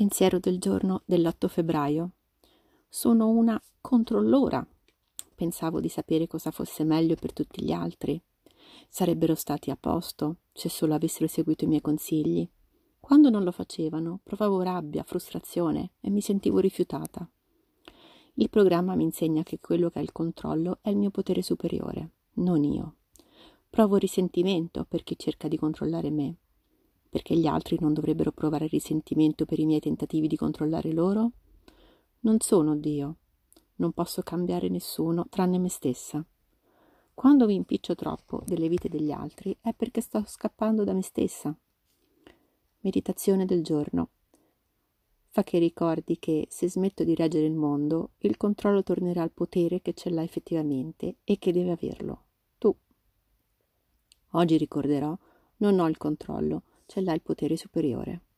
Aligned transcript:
Pensiero 0.00 0.38
del 0.38 0.58
giorno 0.58 1.02
dell'8 1.04 1.46
febbraio. 1.46 2.12
Sono 2.88 3.28
una 3.28 3.62
controllora. 3.82 4.66
Pensavo 5.34 5.78
di 5.78 5.90
sapere 5.90 6.26
cosa 6.26 6.50
fosse 6.50 6.84
meglio 6.84 7.16
per 7.16 7.34
tutti 7.34 7.62
gli 7.62 7.70
altri. 7.70 8.18
Sarebbero 8.88 9.34
stati 9.34 9.70
a 9.70 9.76
posto 9.78 10.36
se 10.54 10.70
solo 10.70 10.94
avessero 10.94 11.26
seguito 11.26 11.64
i 11.64 11.66
miei 11.66 11.82
consigli. 11.82 12.48
Quando 12.98 13.28
non 13.28 13.44
lo 13.44 13.52
facevano, 13.52 14.20
provavo 14.22 14.62
rabbia, 14.62 15.02
frustrazione 15.02 15.90
e 16.00 16.08
mi 16.08 16.22
sentivo 16.22 16.60
rifiutata. 16.60 17.28
Il 18.36 18.48
programma 18.48 18.94
mi 18.94 19.04
insegna 19.04 19.42
che 19.42 19.60
quello 19.60 19.90
che 19.90 19.98
ha 19.98 20.02
il 20.02 20.12
controllo 20.12 20.78
è 20.80 20.88
il 20.88 20.96
mio 20.96 21.10
potere 21.10 21.42
superiore, 21.42 22.12
non 22.36 22.64
io. 22.64 22.94
Provo 23.68 23.96
risentimento 23.96 24.86
per 24.88 25.02
chi 25.02 25.18
cerca 25.18 25.46
di 25.46 25.58
controllare 25.58 26.08
me 26.08 26.36
perché 27.10 27.36
gli 27.36 27.46
altri 27.46 27.76
non 27.80 27.92
dovrebbero 27.92 28.30
provare 28.30 28.68
risentimento 28.68 29.44
per 29.44 29.58
i 29.58 29.66
miei 29.66 29.80
tentativi 29.80 30.28
di 30.28 30.36
controllare 30.36 30.92
loro? 30.92 31.32
Non 32.20 32.38
sono 32.38 32.76
Dio. 32.76 33.16
Non 33.76 33.92
posso 33.92 34.22
cambiare 34.22 34.68
nessuno 34.68 35.26
tranne 35.28 35.58
me 35.58 35.68
stessa. 35.68 36.24
Quando 37.12 37.46
mi 37.46 37.54
impiccio 37.54 37.96
troppo 37.96 38.42
delle 38.46 38.68
vite 38.68 38.88
degli 38.88 39.10
altri 39.10 39.56
è 39.60 39.74
perché 39.74 40.00
sto 40.00 40.22
scappando 40.24 40.84
da 40.84 40.92
me 40.92 41.02
stessa. 41.02 41.54
Meditazione 42.80 43.44
del 43.44 43.62
giorno. 43.64 44.10
Fa 45.32 45.42
che 45.42 45.58
ricordi 45.58 46.18
che 46.18 46.46
se 46.48 46.70
smetto 46.70 47.02
di 47.04 47.14
reggere 47.14 47.46
il 47.46 47.54
mondo, 47.54 48.12
il 48.18 48.36
controllo 48.36 48.82
tornerà 48.82 49.22
al 49.22 49.32
potere 49.32 49.80
che 49.80 49.94
ce 49.94 50.10
l'ha 50.10 50.22
effettivamente 50.22 51.16
e 51.24 51.38
che 51.38 51.52
deve 51.52 51.72
averlo. 51.72 52.24
Tu. 52.58 52.74
Oggi 54.30 54.56
ricorderò, 54.56 55.16
non 55.58 55.78
ho 55.78 55.88
il 55.88 55.98
controllo, 55.98 56.62
ce 56.90 57.00
l'ha 57.00 57.14
il 57.14 57.22
potere 57.22 57.56
superiore. 57.56 58.20